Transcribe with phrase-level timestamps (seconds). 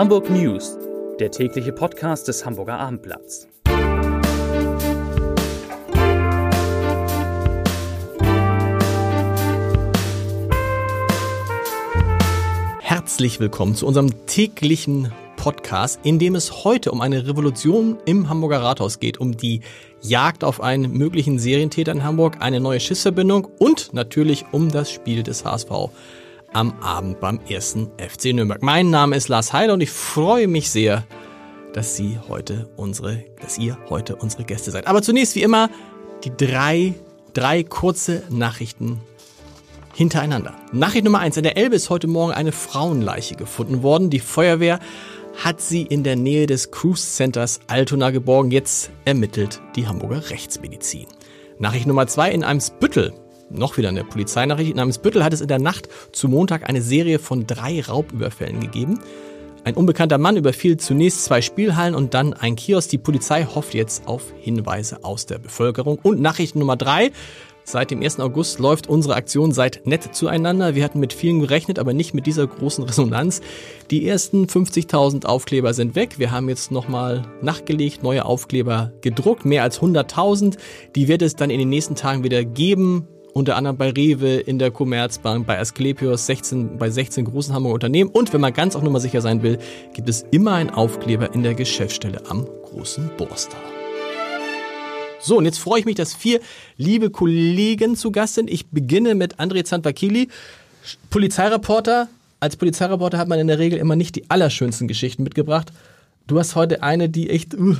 [0.00, 0.78] Hamburg News,
[1.18, 3.46] der tägliche Podcast des Hamburger Abendblatts.
[12.80, 18.62] Herzlich willkommen zu unserem täglichen Podcast, in dem es heute um eine Revolution im Hamburger
[18.62, 19.60] Rathaus geht, um die
[20.00, 25.22] Jagd auf einen möglichen Serientäter in Hamburg, eine neue Schiffsverbindung und natürlich um das Spiel
[25.22, 25.90] des HSV
[26.52, 28.62] am Abend beim ersten FC Nürnberg.
[28.62, 31.04] Mein Name ist Lars Heiler und ich freue mich sehr,
[31.72, 34.86] dass Sie heute unsere, dass ihr heute unsere Gäste seid.
[34.86, 35.70] Aber zunächst wie immer
[36.24, 36.94] die drei,
[37.32, 39.00] drei kurze Nachrichten
[39.94, 40.54] hintereinander.
[40.72, 44.10] Nachricht Nummer eins: In der Elbe ist heute Morgen eine Frauenleiche gefunden worden.
[44.10, 44.80] Die Feuerwehr
[45.36, 48.50] hat sie in der Nähe des Cruise Centers Altona geborgen.
[48.50, 51.06] Jetzt ermittelt die Hamburger Rechtsmedizin.
[51.58, 53.12] Nachricht Nummer zwei: In einem Spüttel
[53.50, 54.74] noch wieder eine Polizeinachricht.
[54.74, 59.00] Namens Büttel hat es in der Nacht zu Montag eine Serie von drei Raubüberfällen gegeben.
[59.62, 62.88] Ein unbekannter Mann überfiel zunächst zwei Spielhallen und dann ein Kiosk.
[62.90, 65.98] Die Polizei hofft jetzt auf Hinweise aus der Bevölkerung.
[66.02, 67.10] Und Nachricht Nummer drei.
[67.62, 68.20] Seit dem 1.
[68.20, 70.74] August läuft unsere Aktion Seid nett zueinander.
[70.74, 73.42] Wir hatten mit vielen gerechnet, aber nicht mit dieser großen Resonanz.
[73.90, 76.18] Die ersten 50.000 Aufkleber sind weg.
[76.18, 80.56] Wir haben jetzt nochmal nachgelegt, neue Aufkleber gedruckt, mehr als 100.000.
[80.96, 84.58] Die wird es dann in den nächsten Tagen wieder geben unter anderem bei Rewe, in
[84.58, 88.10] der Commerzbank, bei Asklepios, 16, bei 16 großen Hamburger Unternehmen.
[88.10, 89.58] Und wenn man ganz auf Nummer sicher sein will,
[89.94, 93.56] gibt es immer einen Aufkleber in der Geschäftsstelle am großen Borster.
[95.20, 96.40] So, und jetzt freue ich mich, dass vier
[96.76, 98.50] liebe Kollegen zu Gast sind.
[98.50, 100.28] Ich beginne mit André Zantvakili,
[101.10, 102.08] Polizeireporter.
[102.40, 105.72] Als Polizeireporter hat man in der Regel immer nicht die allerschönsten Geschichten mitgebracht.
[106.26, 107.76] Du hast heute eine, die echt uh,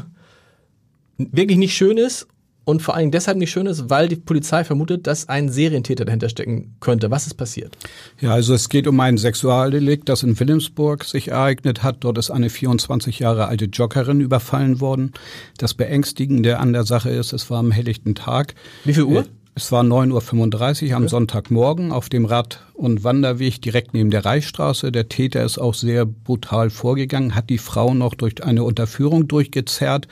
[1.16, 2.26] wirklich nicht schön ist
[2.64, 6.28] und vor allem deshalb nicht schön ist, weil die Polizei vermutet, dass ein Serientäter dahinter
[6.28, 7.11] stecken könnte.
[7.11, 7.77] Was ist passiert?
[8.20, 11.98] Ja, also es geht um ein Sexualdelikt, das in Wilhelmsburg sich ereignet hat.
[12.00, 15.12] Dort ist eine 24 Jahre alte Joggerin überfallen worden.
[15.59, 18.54] Das Beängstigende an der Sache ist, es war am helllichten Tag.
[18.84, 19.20] Wie viel Uhr?
[19.20, 19.25] Äh,
[19.56, 24.93] es war 9.35 Uhr am Sonntagmorgen auf dem Rad- und Wanderweg direkt neben der Reichsstraße.
[24.93, 30.09] Der Täter ist auch sehr brutal vorgegangen, hat die Frau noch durch eine Unterführung durchgezerrt.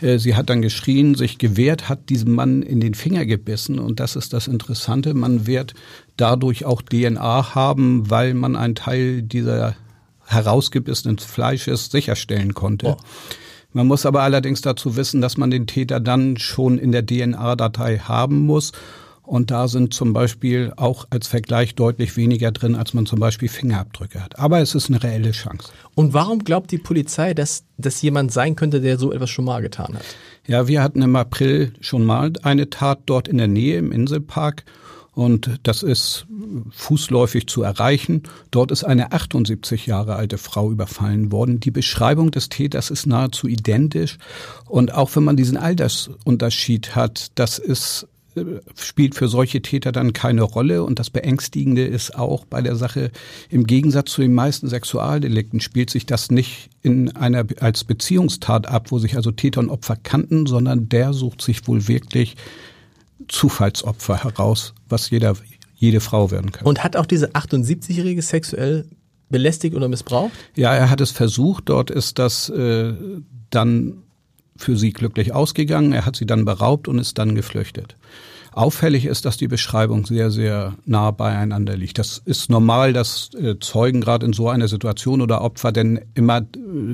[0.00, 3.78] Äh, sie hat dann geschrien, sich gewehrt, hat diesem Mann in den Finger gebissen.
[3.78, 5.14] Und das ist das Interessante.
[5.14, 5.74] Man wird
[6.16, 9.76] dadurch auch DNA haben, weil man einen Teil dieser
[10.26, 12.86] herausgebissenen Fleisches sicherstellen konnte.
[12.86, 12.96] Oh.
[13.72, 17.98] Man muss aber allerdings dazu wissen, dass man den Täter dann schon in der DNA-Datei
[17.98, 18.72] haben muss.
[19.30, 23.48] Und da sind zum Beispiel auch als Vergleich deutlich weniger drin, als man zum Beispiel
[23.48, 24.40] Fingerabdrücke hat.
[24.40, 25.68] Aber es ist eine reelle Chance.
[25.94, 29.62] Und warum glaubt die Polizei, dass das jemand sein könnte, der so etwas schon mal
[29.62, 30.02] getan hat?
[30.48, 34.64] Ja, wir hatten im April schon mal eine Tat dort in der Nähe im Inselpark.
[35.12, 36.26] Und das ist
[36.72, 38.24] fußläufig zu erreichen.
[38.50, 41.60] Dort ist eine 78 Jahre alte Frau überfallen worden.
[41.60, 44.18] Die Beschreibung des Täters ist nahezu identisch.
[44.66, 48.08] Und auch wenn man diesen Altersunterschied hat, das ist
[48.76, 50.84] spielt für solche Täter dann keine Rolle.
[50.84, 53.10] Und das Beängstigende ist auch bei der Sache,
[53.48, 58.90] im Gegensatz zu den meisten Sexualdelikten spielt sich das nicht in einer als Beziehungstat ab,
[58.90, 62.36] wo sich also Täter und Opfer kannten, sondern der sucht sich wohl wirklich
[63.28, 65.34] Zufallsopfer heraus, was jeder,
[65.76, 66.66] jede Frau werden kann.
[66.66, 68.86] Und hat auch diese 78-Jährige sexuell
[69.28, 70.32] belästigt oder missbraucht?
[70.56, 71.68] Ja, er hat es versucht.
[71.68, 72.94] Dort ist das äh,
[73.50, 74.02] dann
[74.56, 75.92] für sie glücklich ausgegangen.
[75.92, 77.96] Er hat sie dann beraubt und ist dann geflüchtet.
[78.52, 81.98] Auffällig ist, dass die Beschreibung sehr, sehr nah beieinander liegt.
[81.98, 86.38] Das ist normal, dass äh, Zeugen gerade in so einer Situation oder Opfer denn immer,
[86.38, 86.44] äh,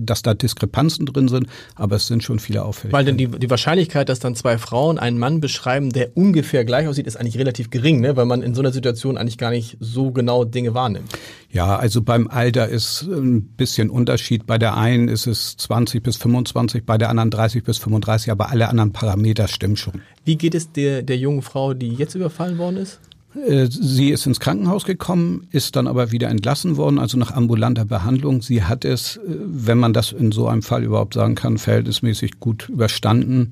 [0.01, 2.93] dass da Diskrepanzen drin sind, aber es sind schon viele auffällig.
[2.93, 6.89] Weil denn die, die Wahrscheinlichkeit, dass dann zwei Frauen einen Mann beschreiben, der ungefähr gleich
[6.89, 8.17] aussieht, ist eigentlich relativ gering, ne?
[8.17, 11.11] weil man in so einer Situation eigentlich gar nicht so genau Dinge wahrnimmt.
[11.51, 14.47] Ja, also beim Alter ist ein bisschen Unterschied.
[14.47, 18.51] Bei der einen ist es 20 bis 25, bei der anderen 30 bis 35, aber
[18.51, 20.03] alle anderen Parameter stimmen schon.
[20.25, 23.01] Wie geht es der, der jungen Frau, die jetzt überfallen worden ist?
[23.45, 27.85] Äh, sie ist ins Krankenhaus gekommen, ist dann aber wieder entlassen worden, also nach ambulanter
[27.85, 28.43] Behandlung.
[28.43, 32.41] Sie hat es, äh, wenn man das in so einem Fall überhaupt sagen kann, verhältnismäßig
[32.41, 33.51] gut überstanden.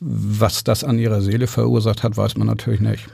[0.00, 3.06] Was das an ihrer Seele verursacht hat, weiß man natürlich nicht.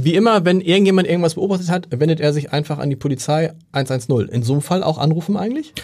[0.00, 4.28] Wie immer, wenn irgendjemand irgendwas beobachtet hat, wendet er sich einfach an die Polizei 110.
[4.28, 5.74] In so einem Fall auch anrufen eigentlich?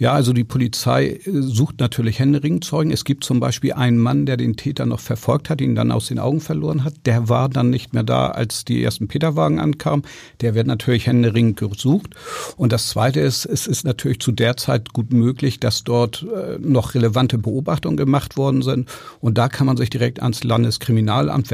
[0.00, 2.90] Ja, also die Polizei äh, sucht natürlich händeringend Zeugen.
[2.90, 6.08] Es gibt zum Beispiel einen Mann, der den Täter noch verfolgt hat, ihn dann aus
[6.08, 6.94] den Augen verloren hat.
[7.04, 10.06] Der war dann nicht mehr da, als die ersten Peterwagen ankamen.
[10.40, 12.14] Der wird natürlich händeringend gesucht.
[12.56, 16.58] Und das Zweite ist, es ist natürlich zu der Zeit gut möglich, dass dort äh,
[16.58, 18.88] noch relevante Beobachtungen gemacht worden sind.
[19.20, 21.50] Und da kann man sich direkt ans Landeskriminalamt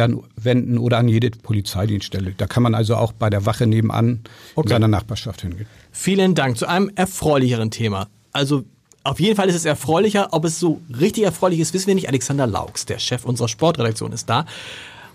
[0.46, 2.32] wenden oder an jede Polizeidienststelle.
[2.34, 4.20] Da kann man also auch bei der Wache nebenan
[4.54, 4.66] okay.
[4.66, 5.66] in seiner Nachbarschaft hingehen.
[5.92, 8.08] Vielen Dank zu einem erfreulicheren Thema.
[8.32, 8.64] Also
[9.04, 10.28] auf jeden Fall ist es erfreulicher.
[10.32, 12.08] Ob es so richtig erfreulich ist, wissen wir nicht.
[12.08, 14.46] Alexander Laux, der Chef unserer Sportredaktion, ist da.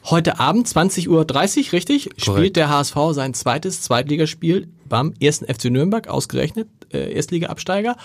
[0.06, 2.22] Heute Abend, 20.30 Uhr, richtig, Korrekt.
[2.22, 7.96] spielt der HSV sein zweites Zweitligaspiel beim ersten FC Nürnberg, ausgerechnet, äh, Erstliga-Absteiger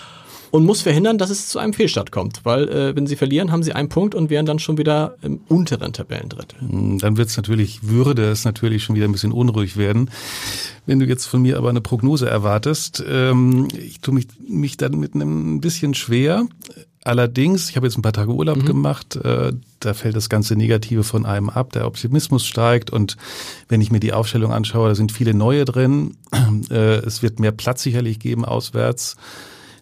[0.51, 2.41] und muss verhindern, dass es zu einem Fehlstart kommt.
[2.43, 5.41] Weil äh, wenn sie verlieren, haben sie einen Punkt und wären dann schon wieder im
[5.49, 6.61] unteren Tabellendrittel.
[6.61, 10.09] Hm, dann wird es natürlich, würde es natürlich schon wieder ein bisschen unruhig werden.
[10.85, 14.97] Wenn du jetzt von mir aber eine Prognose erwartest, ähm, ich tue mich, mich dann
[14.97, 16.47] mit einem ein bisschen schwer.
[17.03, 18.65] Allerdings, ich habe jetzt ein paar Tage Urlaub mhm.
[18.65, 23.15] gemacht, äh, da fällt das ganze Negative von einem ab, der Optimismus steigt und
[23.69, 26.17] wenn ich mir die Aufstellung anschaue, da sind viele neue drin.
[26.77, 29.17] Äh, es wird mehr Platz sicherlich geben auswärts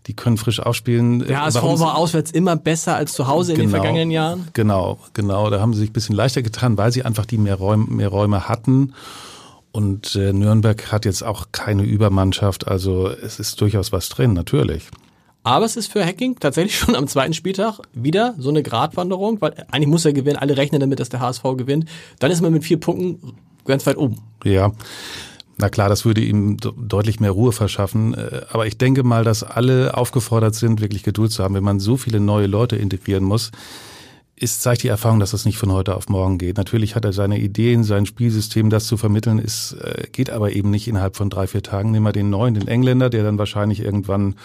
[0.07, 1.27] die können frisch aufspielen.
[1.27, 4.47] Ja, es war auswärts immer besser als zu Hause in den genau, vergangenen Jahren.
[4.53, 5.49] Genau, genau.
[5.49, 8.09] Da haben sie sich ein bisschen leichter getan, weil sie einfach die mehr Räume, mehr
[8.09, 8.93] Räume hatten.
[9.71, 14.87] Und äh, Nürnberg hat jetzt auch keine Übermannschaft, also es ist durchaus was drin, natürlich.
[15.43, 19.65] Aber es ist für Hacking tatsächlich schon am zweiten Spieltag wieder so eine Gratwanderung, weil
[19.71, 21.89] eigentlich muss er gewinnen, alle rechnen damit, dass der HSV gewinnt.
[22.19, 23.33] Dann ist man mit vier Punkten
[23.65, 24.21] ganz weit oben.
[24.43, 24.71] Ja.
[25.57, 28.13] Na klar, das würde ihm deutlich mehr Ruhe verschaffen.
[28.13, 31.55] Äh, aber ich denke mal, dass alle aufgefordert sind, wirklich Geduld zu haben.
[31.55, 33.51] Wenn man so viele neue Leute integrieren muss,
[34.35, 36.57] ist, zeigt die Erfahrung, dass das nicht von heute auf morgen geht.
[36.57, 40.71] Natürlich hat er seine Ideen, sein Spielsystem, das zu vermitteln, ist, äh, geht aber eben
[40.71, 41.91] nicht innerhalb von drei, vier Tagen.
[41.91, 44.35] Nehmen wir den neuen, den Engländer, der dann wahrscheinlich irgendwann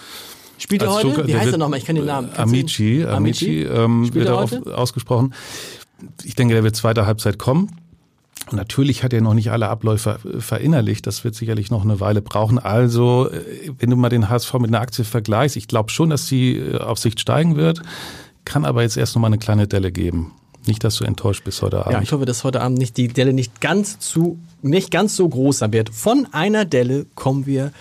[0.57, 1.09] Spielt er heute?
[1.09, 1.79] Zucker, Wie heißt er nochmal?
[1.79, 2.29] Ich kann den Namen.
[2.37, 4.77] Amici, Amici, Amici ähm, wird er heute?
[4.77, 5.33] ausgesprochen.
[6.23, 7.80] Ich denke, der wird zweite Halbzeit kommen.
[8.53, 11.05] Natürlich hat er noch nicht alle Abläufe verinnerlicht.
[11.07, 12.59] Das wird sicherlich noch eine Weile brauchen.
[12.59, 16.27] Also, äh, wenn du mal den HSV mit einer Aktie vergleichst, ich glaube schon, dass
[16.27, 17.81] sie äh, auf Sicht steigen wird,
[18.45, 20.33] kann aber jetzt erst noch mal eine kleine Delle geben.
[20.65, 21.93] Nicht, dass du enttäuscht bist heute Abend.
[21.93, 25.27] Ja, ich hoffe, dass heute Abend nicht die Delle nicht ganz zu, nicht ganz so
[25.27, 25.89] groß sein wird.
[25.89, 27.71] Von einer Delle kommen wir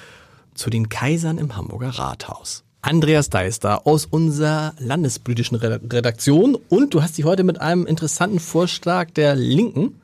[0.54, 2.64] zu den Kaisern im Hamburger Rathaus.
[2.82, 9.10] Andreas Deister aus unserer landespolitischen Redaktion und du hast dich heute mit einem interessanten Vorschlag
[9.10, 10.00] der Linken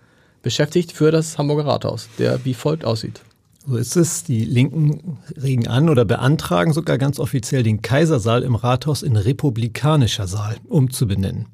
[0.47, 3.21] beschäftigt für das Hamburger Rathaus, der wie folgt aussieht.
[3.67, 4.23] So ist es.
[4.23, 10.29] Die Linken regen an oder beantragen sogar ganz offiziell den Kaisersaal im Rathaus in republikanischer
[10.29, 11.47] Saal umzubenennen.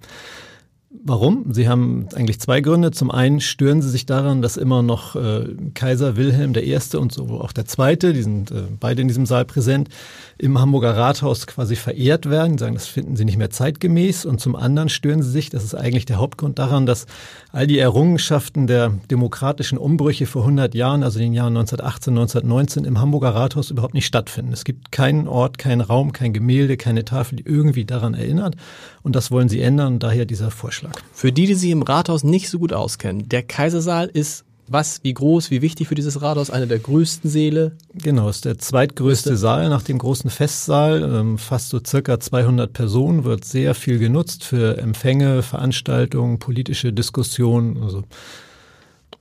[1.05, 1.47] Warum?
[1.51, 2.91] Sie haben eigentlich zwei Gründe.
[2.91, 6.79] Zum einen stören sie sich daran, dass immer noch äh, Kaiser Wilhelm I.
[6.97, 9.89] und so auch der Zweite, die sind äh, beide in diesem Saal präsent,
[10.37, 12.59] im Hamburger Rathaus quasi verehrt werden.
[12.59, 14.27] Sie sagen, das finden sie nicht mehr zeitgemäß.
[14.27, 17.07] Und zum anderen stören sie sich, das ist eigentlich der Hauptgrund daran, dass
[17.53, 22.85] all die Errungenschaften der demokratischen Umbrüche vor 100 Jahren, also in den Jahren 1918, 1919
[22.85, 24.53] im Hamburger Rathaus überhaupt nicht stattfinden.
[24.53, 28.57] Es gibt keinen Ort, keinen Raum, kein Gemälde, keine Tafel, die irgendwie daran erinnert.
[29.03, 30.82] Und das wollen sie ändern, daher dieser Vorschlag.
[31.13, 35.13] Für die, die sich im Rathaus nicht so gut auskennen, der Kaisersaal ist was, wie
[35.13, 36.51] groß, wie wichtig für dieses Rathaus?
[36.51, 37.73] Eine der größten Säle?
[37.95, 39.37] Genau, ist der zweitgrößte Größte.
[39.37, 41.03] Saal nach dem großen Festsaal.
[41.03, 47.83] Ähm, fast so circa 200 Personen, wird sehr viel genutzt für Empfänge, Veranstaltungen, politische Diskussionen.
[47.83, 48.05] Also.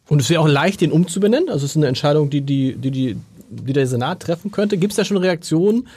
[0.07, 1.49] Und es wäre auch leicht, den umzubenennen?
[1.49, 3.17] Also es ist eine Entscheidung, die, die, die, die,
[3.49, 4.77] die der Senat treffen könnte.
[4.77, 5.87] Gibt es da schon Reaktionen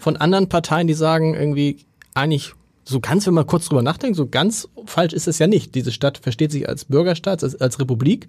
[0.00, 1.78] von anderen Parteien, die sagen, irgendwie
[2.14, 2.54] eigentlich
[2.84, 5.74] so ganz, wenn man kurz drüber nachdenkt, so ganz falsch ist es ja nicht.
[5.74, 8.28] Diese Stadt versteht sich als Bürgerstaat, als, als Republik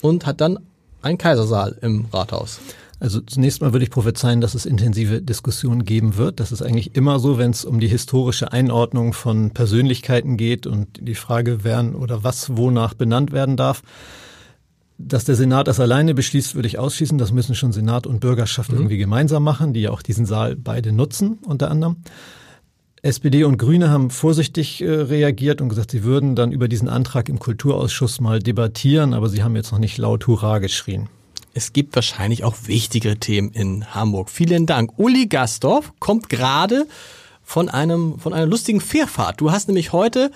[0.00, 0.58] und hat dann
[1.02, 2.60] einen Kaisersaal im Rathaus.
[3.00, 6.40] Also zunächst mal würde ich prophezeien, dass es intensive Diskussionen geben wird.
[6.40, 10.88] Das ist eigentlich immer so, wenn es um die historische Einordnung von Persönlichkeiten geht und
[11.00, 13.82] die Frage, wer oder was wonach benannt werden darf.
[15.00, 17.18] Dass der Senat das alleine beschließt, würde ich ausschließen.
[17.18, 18.78] Das müssen schon Senat und Bürgerschaft mhm.
[18.78, 21.98] irgendwie gemeinsam machen, die ja auch diesen Saal beide nutzen, unter anderem.
[23.02, 27.28] SPD und Grüne haben vorsichtig äh, reagiert und gesagt, sie würden dann über diesen Antrag
[27.28, 31.08] im Kulturausschuss mal debattieren, aber sie haben jetzt noch nicht laut Hurra geschrien.
[31.54, 34.30] Es gibt wahrscheinlich auch wichtigere Themen in Hamburg.
[34.30, 34.98] Vielen Dank.
[34.98, 36.86] Uli Gastorf kommt gerade
[37.42, 39.40] von einem, von einer lustigen Fährfahrt.
[39.40, 40.30] Du hast nämlich heute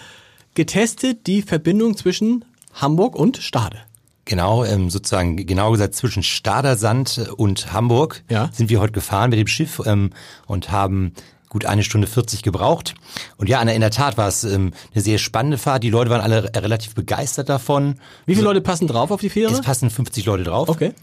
[0.54, 3.78] getestet die Verbindung zwischen Hamburg und Stade.
[4.24, 8.50] Genau, ähm, sozusagen genau gesagt zwischen Stadersand und Hamburg ja.
[8.52, 10.10] sind wir heute gefahren mit dem Schiff ähm,
[10.46, 11.12] und haben
[11.52, 12.94] gut eine Stunde 40 gebraucht.
[13.36, 15.84] Und ja, in der Tat war es ähm, eine sehr spannende Fahrt.
[15.84, 17.96] Die Leute waren alle relativ begeistert davon.
[18.24, 19.52] Wie viele also, Leute passen drauf auf die Fähre?
[19.52, 20.68] Es passen 50 Leute drauf.
[20.68, 20.94] Okay.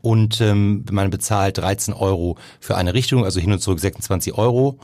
[0.00, 4.78] Und ähm, man bezahlt 13 Euro für eine Richtung, also hin und zurück 26 Euro.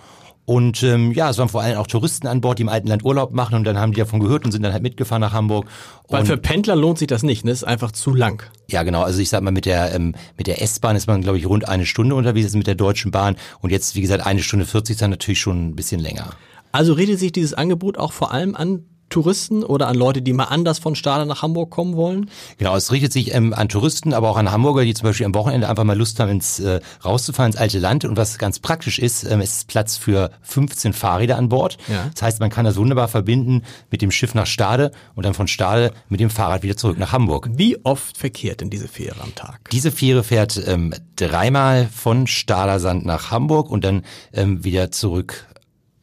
[0.48, 3.04] Und ähm, ja, es waren vor allem auch Touristen an Bord, die im alten Land
[3.04, 5.66] Urlaub machen und dann haben die davon gehört und sind dann halt mitgefahren nach Hamburg.
[6.08, 7.50] Weil für Pendler lohnt sich das nicht, ne?
[7.50, 8.42] Ist einfach zu lang.
[8.70, 9.02] Ja, genau.
[9.02, 11.68] Also ich sag mal, mit der ähm, mit der S-Bahn ist man, glaube ich, rund
[11.68, 13.36] eine Stunde unterwegs, mit der Deutschen Bahn.
[13.60, 16.30] Und jetzt, wie gesagt, eine Stunde 40 ist dann natürlich schon ein bisschen länger.
[16.72, 20.44] Also redet sich dieses Angebot auch vor allem an Touristen oder an Leute, die mal
[20.44, 22.30] anders von Stade nach Hamburg kommen wollen?
[22.58, 25.34] Genau, es richtet sich ähm, an Touristen, aber auch an Hamburger, die zum Beispiel am
[25.34, 28.04] Wochenende einfach mal Lust haben, ins äh, rauszufahren ins alte Land.
[28.04, 31.78] Und was ganz praktisch ist, ähm, es ist Platz für 15 Fahrräder an Bord.
[31.88, 32.10] Ja.
[32.12, 35.48] Das heißt, man kann das wunderbar verbinden mit dem Schiff nach Stade und dann von
[35.48, 37.48] Stade mit dem Fahrrad wieder zurück nach Hamburg.
[37.52, 39.70] Wie oft verkehrt denn diese Fähre am Tag?
[39.70, 45.46] Diese Fähre fährt ähm, dreimal von Stadersand nach Hamburg und dann ähm, wieder zurück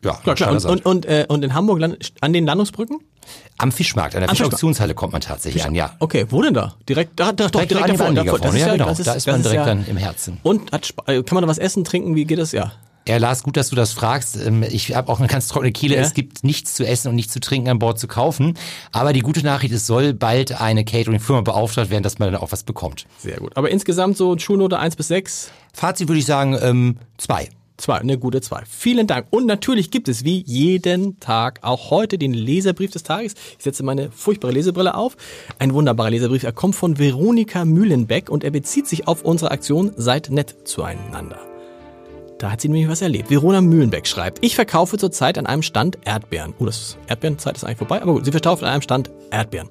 [0.06, 0.52] ja, klar, klar.
[0.52, 1.82] Und, und, und, äh, und in Hamburg
[2.22, 3.00] an den Landungsbrücken?
[3.58, 5.96] Am Fischmarkt, an der Fischauktionshalle kommt man tatsächlich Fisch an, ja.
[6.00, 6.76] Okay, wo denn da?
[6.88, 8.14] Direkt da, da direkt, direkt davor.
[8.14, 8.40] davor.
[8.40, 8.90] Das ja, ja, genau.
[8.90, 10.40] Ist, da ist man direkt ja, dann im Herzen.
[10.44, 12.16] Und hat, äh, kann man da was essen, trinken?
[12.16, 12.52] Wie geht das?
[12.52, 12.74] Ja.
[13.08, 14.36] Ja, Lars, gut, dass du das fragst.
[14.36, 15.96] Ähm, ich habe auch eine ganz trockene Kehle.
[15.96, 16.02] Ja.
[16.02, 18.58] Es gibt nichts zu essen und nichts zu trinken an Bord zu kaufen.
[18.92, 22.52] Aber die gute Nachricht, es soll bald eine Catering-Firma beauftragt werden, dass man dann auch
[22.52, 23.06] was bekommt.
[23.20, 23.56] Sehr gut.
[23.56, 25.52] Aber insgesamt so Schulnote 1 bis 6?
[25.74, 27.50] Fazit würde ich sagen, ähm, zwei.
[27.78, 28.64] Zwei, eine gute zwei.
[28.66, 29.28] Vielen Dank.
[29.32, 33.34] Und natürlich gibt es wie jeden Tag auch heute den Leserbrief des Tages.
[33.58, 35.18] Ich setze meine furchtbare Lesebrille auf.
[35.60, 36.44] Ein wunderbarer Leserbrief.
[36.44, 41.40] Er kommt von Veronika Mühlenbeck und er bezieht sich auf unsere Aktion Seid nett zueinander.
[42.38, 43.30] Da hat sie nämlich was erlebt.
[43.30, 46.54] Verona Mühlenbeck schreibt, ich verkaufe zurzeit an einem Stand Erdbeeren.
[46.60, 49.70] Oh, das Erdbeerenzeit ist eigentlich vorbei, aber gut, sie verkauft an einem Stand Erdbeeren.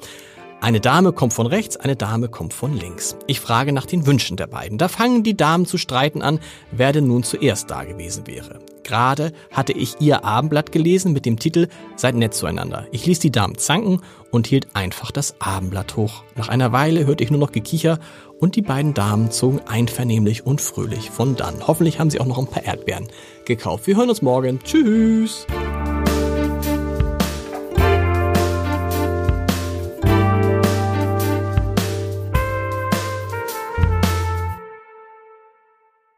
[0.65, 3.17] Eine Dame kommt von rechts, eine Dame kommt von links.
[3.27, 4.79] Ich frage nach den Wünschen der beiden.
[4.79, 6.41] Da fangen die Damen zu streiten an,
[6.71, 8.61] wer denn nun zuerst da gewesen wäre.
[8.83, 12.87] Gerade hatte ich ihr Abendblatt gelesen mit dem Titel Seid nett zueinander.
[12.93, 16.23] Ich ließ die Damen zanken und hielt einfach das Abendblatt hoch.
[16.35, 17.99] Nach einer Weile hörte ich nur noch Gekicher
[18.41, 21.67] und die beiden Damen zogen einvernehmlich und fröhlich von dann.
[21.67, 23.09] Hoffentlich haben sie auch noch ein paar Erdbeeren
[23.45, 23.87] gekauft.
[23.87, 24.61] Wir hören uns morgen.
[24.65, 25.47] Tschüss.